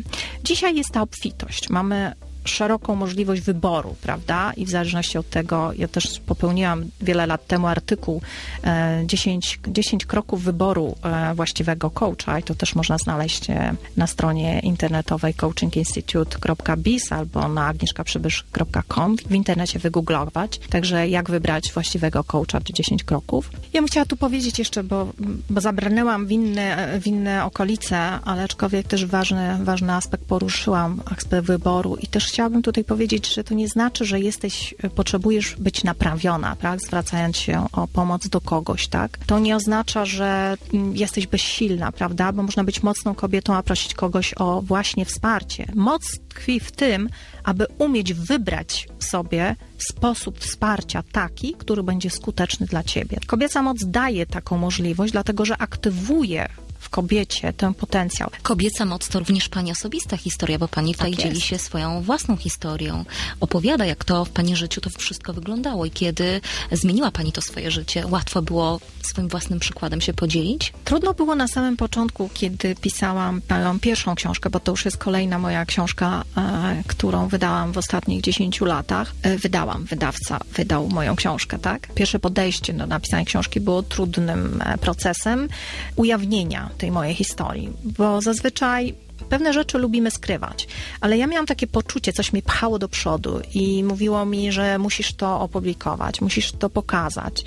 Dzisiaj 0.44 0.76
jest 0.76 0.90
ta 0.90 1.02
obfitość. 1.02 1.68
Mamy 1.68 2.12
szeroką 2.44 2.94
możliwość 2.94 3.42
wyboru, 3.42 3.96
prawda? 4.02 4.52
I 4.52 4.66
w 4.66 4.70
zależności 4.70 5.18
od 5.18 5.30
tego, 5.30 5.72
ja 5.78 5.88
też 5.88 6.20
popełniłam 6.26 6.84
wiele 7.00 7.26
lat 7.26 7.46
temu 7.46 7.66
artykuł 7.66 8.22
e, 8.64 9.02
10, 9.06 9.60
10 9.68 10.06
kroków 10.06 10.42
wyboru 10.42 10.96
e, 11.02 11.34
właściwego 11.34 11.90
coacha 11.90 12.38
i 12.38 12.42
to 12.42 12.54
też 12.54 12.74
można 12.74 12.98
znaleźć 12.98 13.50
e, 13.50 13.74
na 13.96 14.06
stronie 14.06 14.60
internetowej 14.60 15.34
coachinginstitute.biz 15.34 17.12
albo 17.12 17.48
na 17.48 17.66
agnieszkaprzybysz.com 17.66 19.16
w 19.16 19.34
internecie 19.34 19.78
wygooglować. 19.78 20.58
Także 20.58 21.08
jak 21.08 21.30
wybrać 21.30 21.72
właściwego 21.72 22.24
coacha, 22.24 22.60
10 22.72 23.04
kroków. 23.04 23.50
Ja 23.72 23.80
bym 23.80 23.88
chciała 23.88 24.06
tu 24.06 24.16
powiedzieć 24.16 24.58
jeszcze, 24.58 24.84
bo, 24.84 25.06
bo 25.50 25.60
zabranęłam 25.60 26.26
w 26.26 26.32
inne, 26.32 27.00
w 27.00 27.06
inne 27.06 27.44
okolice, 27.44 27.98
ale 27.98 28.42
aczkolwiek 28.42 28.86
też 28.86 29.06
ważny, 29.06 29.58
ważny 29.62 29.92
aspekt 29.92 30.24
poruszyłam, 30.24 31.00
aspekt 31.04 31.46
wyboru 31.46 31.96
i 31.96 32.06
też 32.06 32.29
chciałabym 32.30 32.62
tutaj 32.62 32.84
powiedzieć, 32.84 33.34
że 33.34 33.44
to 33.44 33.54
nie 33.54 33.68
znaczy, 33.68 34.04
że 34.04 34.20
jesteś, 34.20 34.74
potrzebujesz 34.94 35.56
być 35.56 35.84
naprawiona, 35.84 36.56
tak? 36.56 36.80
Zwracając 36.80 37.36
się 37.36 37.66
o 37.72 37.88
pomoc 37.88 38.28
do 38.28 38.40
kogoś, 38.40 38.88
tak? 38.88 39.18
To 39.26 39.38
nie 39.38 39.56
oznacza, 39.56 40.04
że 40.04 40.56
mm, 40.74 40.96
jesteś 40.96 41.26
bezsilna, 41.26 41.92
prawda? 41.92 42.32
Bo 42.32 42.42
można 42.42 42.64
być 42.64 42.82
mocną 42.82 43.14
kobietą, 43.14 43.54
a 43.54 43.62
prosić 43.62 43.94
kogoś 43.94 44.34
o 44.36 44.62
właśnie 44.62 45.04
wsparcie. 45.04 45.66
Moc 45.74 46.02
tkwi 46.28 46.60
w 46.60 46.72
tym, 46.72 47.08
aby 47.44 47.66
umieć 47.78 48.14
wybrać 48.14 48.88
sobie 48.98 49.56
sposób 49.78 50.38
wsparcia 50.38 51.02
taki, 51.12 51.54
który 51.54 51.82
będzie 51.82 52.10
skuteczny 52.10 52.66
dla 52.66 52.82
ciebie. 52.82 53.18
Kobieca 53.26 53.62
moc 53.62 53.78
daje 53.84 54.26
taką 54.26 54.58
możliwość, 54.58 55.12
dlatego 55.12 55.44
że 55.44 55.56
aktywuje 55.56 56.48
w 56.80 56.88
kobiecie 56.88 57.52
ten 57.52 57.74
potencjał. 57.74 58.30
Kobieca 58.42 58.84
moc 58.84 59.08
to 59.08 59.18
również 59.18 59.48
pani 59.48 59.72
osobista 59.72 60.16
historia, 60.16 60.58
bo 60.58 60.68
pani 60.68 60.94
tutaj 60.94 61.10
Tak 61.10 61.20
dzieli 61.22 61.40
się 61.40 61.58
swoją 61.58 62.02
własną 62.02 62.36
historią. 62.36 63.04
Opowiada, 63.40 63.86
jak 63.86 64.04
to 64.04 64.24
w 64.24 64.30
pani 64.30 64.56
życiu 64.56 64.80
to 64.80 64.90
wszystko 64.90 65.32
wyglądało 65.32 65.86
i 65.86 65.90
kiedy 65.90 66.40
zmieniła 66.72 67.10
pani 67.10 67.32
to 67.32 67.42
swoje 67.42 67.70
życie. 67.70 68.06
Łatwo 68.06 68.42
było 68.42 68.80
swoim 69.02 69.28
własnym 69.28 69.60
przykładem 69.60 70.00
się 70.00 70.14
podzielić? 70.14 70.72
Trudno 70.84 71.14
było 71.14 71.34
na 71.34 71.48
samym 71.48 71.76
początku, 71.76 72.30
kiedy 72.34 72.74
pisałam 72.74 73.40
moją 73.50 73.80
pierwszą 73.80 74.14
książkę, 74.14 74.50
bo 74.50 74.60
to 74.60 74.72
już 74.72 74.84
jest 74.84 74.96
kolejna 74.96 75.38
moja 75.38 75.64
książka, 75.66 76.24
e, 76.36 76.82
którą 76.86 77.28
wydałam 77.28 77.72
w 77.72 77.78
ostatnich 77.78 78.22
10 78.22 78.60
latach. 78.60 79.12
E, 79.22 79.36
wydałam, 79.36 79.84
wydawca 79.84 80.40
wydał 80.54 80.88
moją 80.88 81.16
książkę, 81.16 81.58
tak? 81.58 81.94
Pierwsze 81.94 82.18
podejście 82.18 82.72
do 82.72 82.86
napisania 82.86 83.24
książki 83.24 83.60
było 83.60 83.82
trudnym 83.82 84.62
e, 84.62 84.78
procesem 84.78 85.48
ujawnienia 85.96 86.69
tej 86.78 86.90
mojej 86.90 87.14
historii, 87.14 87.72
bo 87.84 88.20
zazwyczaj 88.20 88.94
pewne 89.28 89.52
rzeczy 89.52 89.78
lubimy 89.78 90.10
skrywać, 90.10 90.68
ale 91.00 91.18
ja 91.18 91.26
miałam 91.26 91.46
takie 91.46 91.66
poczucie, 91.66 92.12
coś 92.12 92.32
mnie 92.32 92.42
pchało 92.42 92.78
do 92.78 92.88
przodu 92.88 93.40
i 93.54 93.84
mówiło 93.84 94.26
mi, 94.26 94.52
że 94.52 94.78
musisz 94.78 95.14
to 95.14 95.40
opublikować, 95.40 96.20
musisz 96.20 96.52
to 96.52 96.70
pokazać, 96.70 97.44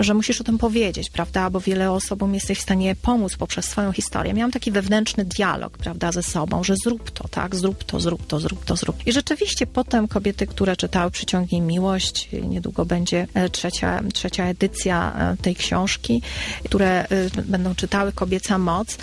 że 0.00 0.14
musisz 0.14 0.40
o 0.40 0.44
tym 0.44 0.58
powiedzieć, 0.58 1.10
prawda, 1.10 1.50
bo 1.50 1.60
wiele 1.60 1.92
osobom 1.92 2.34
jesteś 2.34 2.58
w 2.58 2.62
stanie 2.62 2.96
pomóc 3.02 3.36
poprzez 3.36 3.64
swoją 3.64 3.92
historię. 3.92 4.34
Miałam 4.34 4.52
taki 4.52 4.72
wewnętrzny 4.72 5.24
dialog, 5.24 5.78
prawda, 5.78 6.12
ze 6.12 6.22
sobą, 6.22 6.64
że 6.64 6.74
zrób 6.84 7.10
to, 7.10 7.28
tak, 7.28 7.56
zrób 7.56 7.84
to, 7.84 8.00
zrób 8.00 8.26
to, 8.26 8.40
zrób 8.40 8.64
to, 8.64 8.76
zrób. 8.76 9.06
I 9.06 9.12
rzeczywiście 9.12 9.66
potem 9.66 10.08
kobiety, 10.08 10.46
które 10.46 10.76
czytały 10.76 11.10
Przyciągnij 11.10 11.60
Miłość, 11.60 12.28
niedługo 12.42 12.84
będzie 12.84 13.26
e, 13.34 13.50
trzecia, 13.50 14.02
trzecia 14.14 14.44
edycja 14.44 15.12
e, 15.12 15.36
tej 15.42 15.56
książki, 15.56 16.22
które 16.64 17.08
e, 17.08 17.42
będą 17.42 17.74
czytały 17.74 18.12
Kobieca 18.12 18.58
Moc, 18.58 18.98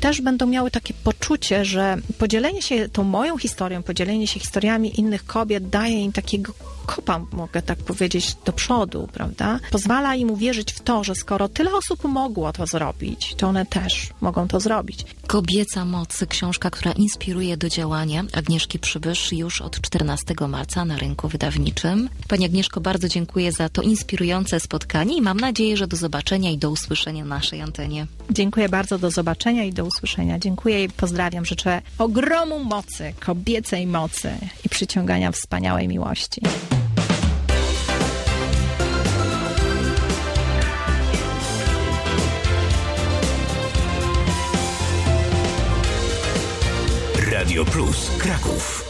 też 0.00 0.20
będą 0.20 0.46
miały 0.46 0.70
takie 0.70 0.94
poczucie, 0.94 1.55
się, 1.56 1.64
że 1.64 1.96
podzielenie 2.18 2.62
się 2.62 2.88
tą 2.88 3.02
moją 3.02 3.38
historią, 3.38 3.82
podzielenie 3.82 4.26
się 4.26 4.40
historiami 4.40 5.00
innych 5.00 5.26
kobiet 5.26 5.68
daje 5.68 6.04
im 6.04 6.12
takiego 6.12 6.52
kopa, 6.86 7.20
mogę 7.32 7.62
tak 7.62 7.78
powiedzieć, 7.78 8.36
do 8.44 8.52
przodu, 8.52 9.08
prawda? 9.12 9.60
Pozwala 9.70 10.14
im 10.14 10.30
uwierzyć 10.30 10.72
w 10.72 10.80
to, 10.80 11.04
że 11.04 11.14
skoro 11.14 11.48
tyle 11.48 11.74
osób 11.74 12.04
mogło 12.04 12.52
to 12.52 12.66
zrobić, 12.66 13.34
to 13.36 13.48
one 13.48 13.66
też 13.66 14.10
mogą 14.20 14.48
to 14.48 14.60
zrobić. 14.60 15.04
Kobieca 15.26 15.84
moc, 15.84 16.24
książka, 16.28 16.70
która 16.70 16.92
inspiruje 16.92 17.56
do 17.56 17.68
działania. 17.68 18.24
Agnieszki 18.32 18.78
Przybysz 18.78 19.32
już 19.32 19.60
od 19.60 19.80
14 19.80 20.34
marca 20.48 20.84
na 20.84 20.98
rynku 20.98 21.28
wydawniczym. 21.28 22.08
Pani 22.28 22.44
Agnieszko, 22.44 22.80
bardzo 22.80 23.08
dziękuję 23.08 23.52
za 23.52 23.68
to 23.68 23.82
inspirujące 23.82 24.60
spotkanie 24.60 25.16
i 25.16 25.22
mam 25.22 25.40
nadzieję, 25.40 25.76
że 25.76 25.86
do 25.86 25.96
zobaczenia 25.96 26.50
i 26.50 26.58
do 26.58 26.70
usłyszenia 26.70 27.24
na 27.24 27.34
naszej 27.34 27.62
antenie. 27.62 28.06
Dziękuję 28.30 28.68
bardzo, 28.68 28.98
do 28.98 29.10
zobaczenia 29.10 29.64
i 29.64 29.72
do 29.72 29.84
usłyszenia. 29.84 30.38
Dziękuję 30.38 30.84
i 30.84 30.88
pozdrawiam. 30.88 31.44
Życzę 31.46 31.82
ogromu 31.98 32.64
mocy, 32.64 33.12
kobiecej 33.20 33.86
mocy 33.86 34.30
i 34.64 34.68
przyciągania 34.68 35.32
wspaniałej 35.32 35.88
miłości. 35.88 36.40
Radio 47.32 47.64
Plus 47.64 48.10
Kraków. 48.18 48.85